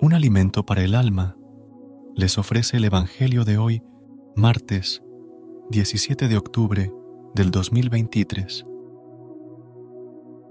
Un 0.00 0.14
alimento 0.14 0.64
para 0.64 0.82
el 0.84 0.94
alma, 0.94 1.36
les 2.14 2.38
ofrece 2.38 2.76
el 2.76 2.84
Evangelio 2.84 3.44
de 3.44 3.58
hoy, 3.58 3.82
martes 4.36 5.02
17 5.70 6.28
de 6.28 6.36
octubre 6.36 6.92
del 7.34 7.50
2023. 7.50 8.64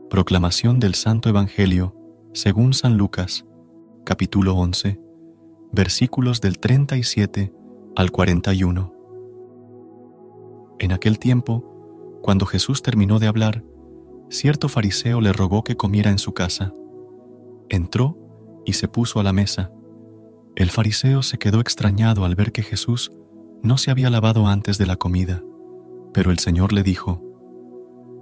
Proclamación 0.10 0.80
del 0.80 0.96
Santo 0.96 1.30
Evangelio 1.30 1.96
según 2.34 2.74
San 2.74 2.98
Lucas, 2.98 3.46
capítulo 4.04 4.54
11, 4.56 5.00
versículos 5.72 6.42
del 6.42 6.60
37 6.60 7.54
al 7.96 8.12
41. 8.12 8.94
En 10.80 10.92
aquel 10.92 11.20
tiempo, 11.20 12.20
cuando 12.22 12.46
Jesús 12.46 12.82
terminó 12.82 13.18
de 13.18 13.28
hablar, 13.28 13.64
cierto 14.30 14.68
fariseo 14.68 15.22
le 15.22 15.32
rogó 15.32 15.64
que 15.64 15.78
comiera 15.78 16.12
en 16.12 16.20
su 16.20 16.34
casa. 16.34 16.74
Entró 17.70 18.27
y 18.68 18.74
se 18.74 18.90
puso 18.90 19.20
a 19.20 19.24
la 19.24 19.34
mesa. 19.34 19.72
El 20.56 20.70
fariseo 20.70 21.24
se 21.24 21.38
quedó 21.38 21.62
extrañado 21.62 22.26
al 22.26 22.36
ver 22.36 22.52
que 22.52 22.62
Jesús 22.62 23.12
no 23.64 23.78
se 23.78 23.92
había 23.92 24.10
lavado 24.10 24.46
antes 24.46 24.78
de 24.78 24.86
la 24.86 24.98
comida, 24.98 25.42
pero 26.14 26.32
el 26.32 26.38
Señor 26.38 26.74
le 26.74 26.84
dijo, 26.84 27.24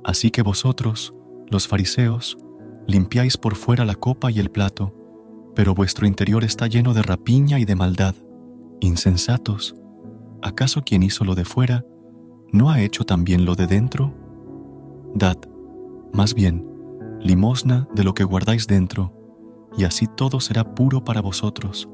Así 0.03 0.29
que 0.29 0.43
vosotros, 0.43 1.16
los 1.49 1.67
fariseos, 1.67 2.38
limpiáis 2.88 3.38
por 3.38 3.55
fuera 3.55 3.85
la 3.85 3.95
copa 3.95 4.29
y 4.29 4.39
el 4.39 4.51
plato, 4.51 4.93
pero 5.55 5.73
vuestro 5.73 6.05
interior 6.05 6.43
está 6.43 6.67
lleno 6.67 6.93
de 6.93 7.01
rapiña 7.01 7.57
y 7.59 7.66
de 7.66 7.75
maldad. 7.75 8.13
Insensatos, 8.81 9.75
¿acaso 10.43 10.83
quien 10.83 11.01
hizo 11.01 11.25
lo 11.25 11.33
de 11.33 11.45
fuera 11.45 11.83
no 12.51 12.69
ha 12.69 12.81
hecho 12.81 13.03
también 13.03 13.45
lo 13.45 13.55
de 13.55 13.66
dentro? 13.66 14.13
Dad, 15.16 15.38
más 16.13 16.35
bien, 16.35 16.69
limosna 17.19 17.88
de 17.95 18.03
lo 18.03 18.13
que 18.13 18.23
guardáis 18.23 18.67
dentro, 18.67 19.24
y 19.77 19.83
así 19.83 20.07
todo 20.07 20.39
será 20.39 20.75
puro 20.75 21.03
para 21.03 21.21
vosotros. 21.21 21.89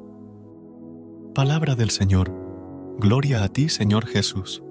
Palabra 1.33 1.75
del 1.75 1.89
Señor. 1.89 2.31
Gloria 2.97 3.43
a 3.43 3.47
ti, 3.47 3.69
Señor 3.69 4.05
Jesús. 4.05 4.63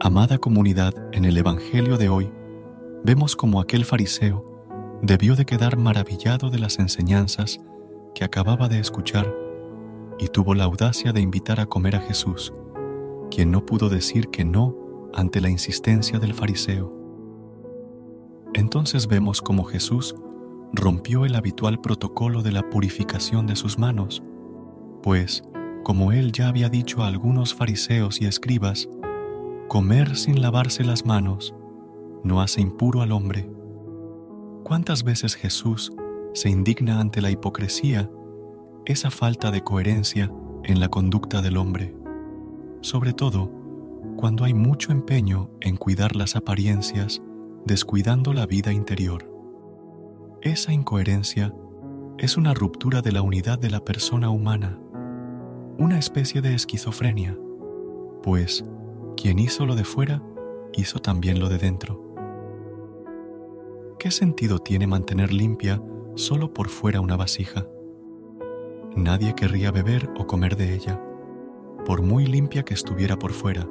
Amada 0.00 0.38
comunidad, 0.38 0.94
en 1.12 1.24
el 1.24 1.36
Evangelio 1.36 1.96
de 1.96 2.08
hoy, 2.08 2.32
vemos 3.04 3.36
como 3.36 3.60
aquel 3.60 3.84
fariseo 3.84 4.52
debió 5.02 5.34
de 5.34 5.44
quedar 5.44 5.76
maravillado 5.76 6.48
de 6.48 6.60
las 6.60 6.78
enseñanzas 6.78 7.60
que 8.14 8.24
acababa 8.24 8.68
de 8.68 8.78
escuchar 8.78 9.34
y 10.18 10.28
tuvo 10.28 10.54
la 10.54 10.64
audacia 10.64 11.12
de 11.12 11.20
invitar 11.20 11.58
a 11.58 11.66
comer 11.66 11.96
a 11.96 12.00
Jesús, 12.00 12.54
quien 13.28 13.50
no 13.50 13.66
pudo 13.66 13.88
decir 13.88 14.28
que 14.28 14.44
no 14.44 14.76
ante 15.12 15.40
la 15.40 15.50
insistencia 15.50 16.20
del 16.20 16.34
fariseo. 16.34 17.01
Entonces 18.54 19.06
vemos 19.06 19.40
cómo 19.40 19.64
Jesús 19.64 20.14
rompió 20.72 21.24
el 21.24 21.34
habitual 21.34 21.80
protocolo 21.80 22.42
de 22.42 22.52
la 22.52 22.68
purificación 22.68 23.46
de 23.46 23.56
sus 23.56 23.78
manos, 23.78 24.22
pues, 25.02 25.42
como 25.84 26.12
él 26.12 26.32
ya 26.32 26.48
había 26.48 26.68
dicho 26.68 27.02
a 27.02 27.08
algunos 27.08 27.54
fariseos 27.54 28.20
y 28.20 28.26
escribas, 28.26 28.88
comer 29.68 30.16
sin 30.16 30.40
lavarse 30.40 30.84
las 30.84 31.04
manos 31.04 31.54
no 32.24 32.40
hace 32.40 32.60
impuro 32.60 33.02
al 33.02 33.12
hombre. 33.12 33.50
¿Cuántas 34.62 35.02
veces 35.02 35.34
Jesús 35.34 35.92
se 36.34 36.48
indigna 36.48 37.00
ante 37.00 37.20
la 37.20 37.30
hipocresía, 37.30 38.10
esa 38.84 39.10
falta 39.10 39.50
de 39.50 39.62
coherencia 39.62 40.32
en 40.64 40.78
la 40.78 40.88
conducta 40.88 41.42
del 41.42 41.56
hombre? 41.56 41.94
Sobre 42.80 43.12
todo, 43.12 43.50
cuando 44.16 44.44
hay 44.44 44.54
mucho 44.54 44.92
empeño 44.92 45.50
en 45.60 45.76
cuidar 45.76 46.16
las 46.16 46.36
apariencias 46.36 47.22
descuidando 47.64 48.32
la 48.32 48.46
vida 48.46 48.72
interior. 48.72 49.30
Esa 50.40 50.72
incoherencia 50.72 51.54
es 52.18 52.36
una 52.36 52.54
ruptura 52.54 53.02
de 53.02 53.12
la 53.12 53.22
unidad 53.22 53.58
de 53.58 53.70
la 53.70 53.84
persona 53.84 54.30
humana, 54.30 54.80
una 55.78 55.98
especie 55.98 56.42
de 56.42 56.54
esquizofrenia, 56.54 57.38
pues 58.22 58.64
quien 59.16 59.38
hizo 59.38 59.64
lo 59.64 59.76
de 59.76 59.84
fuera 59.84 60.22
hizo 60.72 60.98
también 60.98 61.38
lo 61.38 61.48
de 61.48 61.58
dentro. 61.58 62.00
¿Qué 63.98 64.10
sentido 64.10 64.58
tiene 64.58 64.88
mantener 64.88 65.32
limpia 65.32 65.80
solo 66.16 66.52
por 66.52 66.68
fuera 66.68 67.00
una 67.00 67.16
vasija? 67.16 67.66
Nadie 68.96 69.34
querría 69.34 69.70
beber 69.70 70.10
o 70.18 70.26
comer 70.26 70.56
de 70.56 70.74
ella, 70.74 71.00
por 71.86 72.02
muy 72.02 72.26
limpia 72.26 72.64
que 72.64 72.74
estuviera 72.74 73.16
por 73.16 73.32
fuera. 73.32 73.68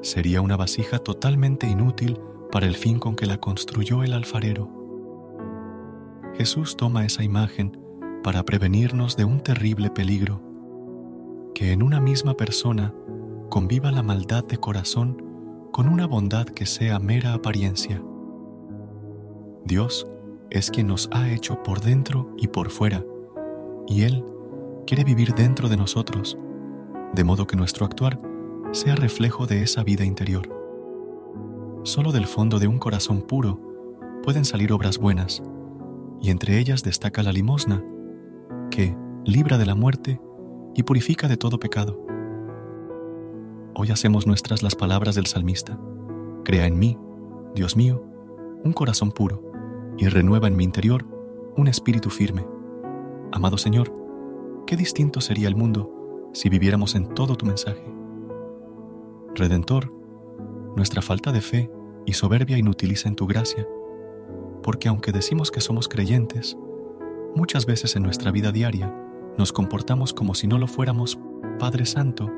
Sería 0.00 0.40
una 0.40 0.56
vasija 0.56 0.98
totalmente 0.98 1.66
inútil 1.68 2.18
para 2.56 2.68
el 2.68 2.74
fin 2.74 2.98
con 2.98 3.16
que 3.16 3.26
la 3.26 3.36
construyó 3.36 4.02
el 4.02 4.14
alfarero. 4.14 4.70
Jesús 6.38 6.74
toma 6.74 7.04
esa 7.04 7.22
imagen 7.22 7.78
para 8.22 8.44
prevenirnos 8.44 9.14
de 9.14 9.26
un 9.26 9.40
terrible 9.40 9.90
peligro, 9.90 10.40
que 11.54 11.72
en 11.72 11.82
una 11.82 12.00
misma 12.00 12.32
persona 12.32 12.94
conviva 13.50 13.92
la 13.92 14.02
maldad 14.02 14.42
de 14.42 14.56
corazón 14.56 15.22
con 15.70 15.86
una 15.86 16.06
bondad 16.06 16.46
que 16.46 16.64
sea 16.64 16.98
mera 16.98 17.34
apariencia. 17.34 18.02
Dios 19.66 20.06
es 20.48 20.70
quien 20.70 20.86
nos 20.86 21.10
ha 21.12 21.30
hecho 21.30 21.62
por 21.62 21.82
dentro 21.82 22.34
y 22.38 22.48
por 22.48 22.70
fuera, 22.70 23.04
y 23.86 24.04
Él 24.04 24.24
quiere 24.86 25.04
vivir 25.04 25.34
dentro 25.34 25.68
de 25.68 25.76
nosotros, 25.76 26.38
de 27.12 27.22
modo 27.22 27.46
que 27.46 27.56
nuestro 27.56 27.84
actuar 27.84 28.18
sea 28.72 28.94
reflejo 28.94 29.46
de 29.46 29.60
esa 29.60 29.84
vida 29.84 30.06
interior. 30.06 30.65
Solo 31.86 32.10
del 32.10 32.26
fondo 32.26 32.58
de 32.58 32.66
un 32.66 32.80
corazón 32.80 33.22
puro 33.22 33.60
pueden 34.24 34.44
salir 34.44 34.72
obras 34.72 34.98
buenas, 34.98 35.40
y 36.20 36.30
entre 36.30 36.58
ellas 36.58 36.82
destaca 36.82 37.22
la 37.22 37.30
limosna, 37.30 37.80
que 38.72 38.96
libra 39.24 39.56
de 39.56 39.66
la 39.66 39.76
muerte 39.76 40.20
y 40.74 40.82
purifica 40.82 41.28
de 41.28 41.36
todo 41.36 41.60
pecado. 41.60 42.04
Hoy 43.76 43.92
hacemos 43.92 44.26
nuestras 44.26 44.64
las 44.64 44.74
palabras 44.74 45.14
del 45.14 45.26
salmista. 45.26 45.78
Crea 46.44 46.66
en 46.66 46.76
mí, 46.76 46.98
Dios 47.54 47.76
mío, 47.76 48.04
un 48.64 48.72
corazón 48.72 49.12
puro, 49.12 49.44
y 49.96 50.08
renueva 50.08 50.48
en 50.48 50.56
mi 50.56 50.64
interior 50.64 51.06
un 51.56 51.68
espíritu 51.68 52.10
firme. 52.10 52.44
Amado 53.30 53.58
Señor, 53.58 53.94
qué 54.66 54.76
distinto 54.76 55.20
sería 55.20 55.46
el 55.46 55.54
mundo 55.54 56.30
si 56.32 56.48
viviéramos 56.48 56.96
en 56.96 57.14
todo 57.14 57.36
tu 57.36 57.46
mensaje. 57.46 57.86
Redentor, 59.36 59.95
nuestra 60.76 61.02
falta 61.02 61.32
de 61.32 61.40
fe 61.40 61.70
y 62.04 62.12
soberbia 62.12 62.58
inutiliza 62.58 63.08
en 63.08 63.16
tu 63.16 63.26
gracia, 63.26 63.66
porque 64.62 64.88
aunque 64.88 65.10
decimos 65.10 65.50
que 65.50 65.60
somos 65.60 65.88
creyentes, 65.88 66.56
muchas 67.34 67.66
veces 67.66 67.96
en 67.96 68.02
nuestra 68.02 68.30
vida 68.30 68.52
diaria 68.52 68.94
nos 69.36 69.52
comportamos 69.52 70.12
como 70.12 70.34
si 70.34 70.46
no 70.46 70.58
lo 70.58 70.66
fuéramos, 70.66 71.18
Padre 71.58 71.86
Santo, 71.86 72.30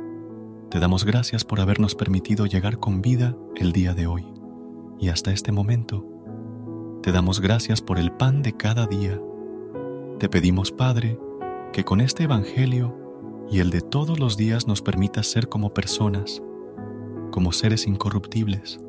te 0.70 0.80
damos 0.80 1.04
gracias 1.04 1.44
por 1.44 1.60
habernos 1.60 1.94
permitido 1.94 2.46
llegar 2.46 2.78
con 2.78 3.02
vida 3.02 3.36
el 3.56 3.72
día 3.72 3.94
de 3.94 4.06
hoy 4.06 4.26
y 4.98 5.08
hasta 5.08 5.32
este 5.32 5.52
momento. 5.52 6.06
Te 7.02 7.12
damos 7.12 7.40
gracias 7.40 7.80
por 7.80 7.98
el 7.98 8.12
pan 8.12 8.42
de 8.42 8.56
cada 8.56 8.86
día. 8.86 9.20
Te 10.18 10.28
pedimos, 10.28 10.72
Padre, 10.72 11.18
que 11.72 11.84
con 11.84 12.00
este 12.00 12.24
Evangelio 12.24 12.94
y 13.50 13.60
el 13.60 13.70
de 13.70 13.80
todos 13.80 14.18
los 14.18 14.36
días 14.36 14.66
nos 14.66 14.82
permitas 14.82 15.26
ser 15.26 15.48
como 15.48 15.72
personas, 15.72 16.42
como 17.38 17.52
seres 17.52 17.86
incorruptibles, 17.86 18.80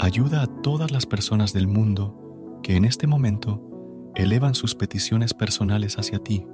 Ayuda 0.00 0.42
a 0.42 0.46
todas 0.48 0.90
las 0.90 1.06
personas 1.06 1.52
del 1.52 1.68
mundo 1.68 2.58
que 2.64 2.74
en 2.74 2.84
este 2.84 3.06
momento 3.06 4.10
elevan 4.16 4.56
sus 4.56 4.74
peticiones 4.74 5.32
personales 5.32 5.96
hacia 5.96 6.18
ti. 6.18 6.44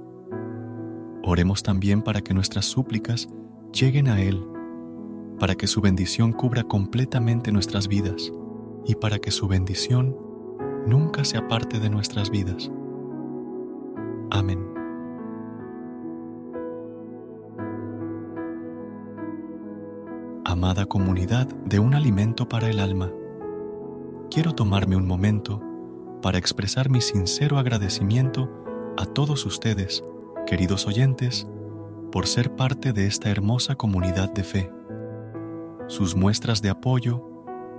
Oremos 1.23 1.63
también 1.63 2.03
para 2.03 2.21
que 2.21 2.35
nuestras 2.35 2.65
súplicas 2.65 3.27
lleguen 3.73 4.07
a 4.07 4.21
Él, 4.21 4.45
para 5.39 5.55
que 5.55 5.65
su 5.65 5.81
bendición 5.81 6.31
cubra 6.31 6.61
completamente 6.63 7.51
nuestras 7.51 7.87
vidas 7.87 8.31
y 8.85 8.93
para 8.93 9.17
que 9.17 9.31
su 9.31 9.47
bendición 9.47 10.15
nunca 10.85 11.25
se 11.25 11.39
aparte 11.39 11.79
de 11.79 11.89
nuestras 11.89 12.29
vidas. 12.29 12.71
Amén. 14.29 14.72
Amada 20.53 20.85
comunidad 20.85 21.47
de 21.65 21.79
un 21.79 21.95
alimento 21.95 22.47
para 22.47 22.69
el 22.69 22.79
alma, 22.79 23.11
quiero 24.29 24.53
tomarme 24.53 24.95
un 24.95 25.07
momento 25.07 25.59
para 26.21 26.37
expresar 26.37 26.91
mi 26.91 27.01
sincero 27.01 27.57
agradecimiento 27.57 28.51
a 28.95 29.07
todos 29.07 29.47
ustedes, 29.47 30.03
queridos 30.45 30.85
oyentes, 30.85 31.47
por 32.11 32.27
ser 32.27 32.55
parte 32.55 32.93
de 32.93 33.07
esta 33.07 33.31
hermosa 33.31 33.73
comunidad 33.73 34.31
de 34.31 34.43
fe. 34.43 34.71
Sus 35.87 36.15
muestras 36.15 36.61
de 36.61 36.69
apoyo, 36.69 37.27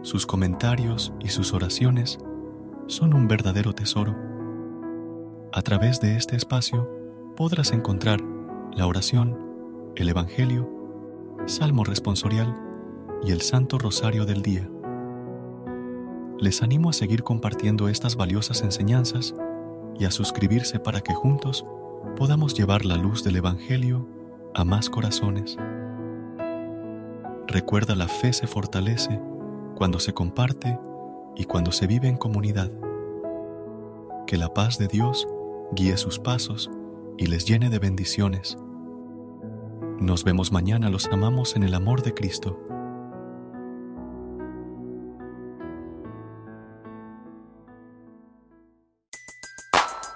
sus 0.02 0.26
comentarios 0.26 1.12
y 1.20 1.28
sus 1.28 1.54
oraciones 1.54 2.18
son 2.88 3.14
un 3.14 3.28
verdadero 3.28 3.72
tesoro. 3.72 4.16
A 5.52 5.62
través 5.62 6.00
de 6.00 6.16
este 6.16 6.34
espacio 6.34 6.90
podrás 7.36 7.70
encontrar 7.70 8.20
la 8.72 8.88
oración, 8.88 9.38
el 9.94 10.08
Evangelio, 10.08 10.68
Salmo 11.46 11.84
responsorial 11.84 12.63
y 13.24 13.32
el 13.32 13.40
Santo 13.40 13.78
Rosario 13.78 14.26
del 14.26 14.42
Día. 14.42 14.68
Les 16.38 16.62
animo 16.62 16.90
a 16.90 16.92
seguir 16.92 17.22
compartiendo 17.22 17.88
estas 17.88 18.16
valiosas 18.16 18.62
enseñanzas 18.62 19.34
y 19.98 20.04
a 20.04 20.10
suscribirse 20.10 20.78
para 20.78 21.00
que 21.00 21.14
juntos 21.14 21.64
podamos 22.16 22.54
llevar 22.54 22.84
la 22.84 22.96
luz 22.96 23.24
del 23.24 23.36
Evangelio 23.36 24.06
a 24.54 24.64
más 24.64 24.90
corazones. 24.90 25.56
Recuerda 27.46 27.94
la 27.94 28.08
fe 28.08 28.32
se 28.32 28.46
fortalece 28.46 29.20
cuando 29.74 30.00
se 30.00 30.12
comparte 30.12 30.78
y 31.34 31.44
cuando 31.44 31.72
se 31.72 31.86
vive 31.86 32.08
en 32.08 32.16
comunidad. 32.16 32.70
Que 34.26 34.36
la 34.36 34.52
paz 34.52 34.78
de 34.78 34.88
Dios 34.88 35.26
guíe 35.72 35.96
sus 35.96 36.18
pasos 36.18 36.70
y 37.16 37.26
les 37.26 37.46
llene 37.46 37.70
de 37.70 37.78
bendiciones. 37.78 38.58
Nos 39.98 40.24
vemos 40.24 40.52
mañana, 40.52 40.90
los 40.90 41.06
amamos 41.06 41.56
en 41.56 41.62
el 41.62 41.74
amor 41.74 42.02
de 42.02 42.12
Cristo. 42.12 42.58